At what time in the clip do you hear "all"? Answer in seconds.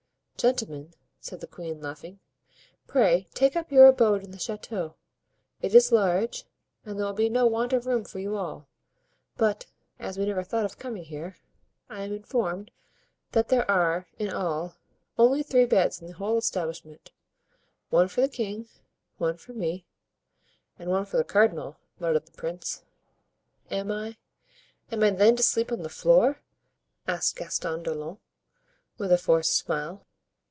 8.35-8.67, 14.33-14.73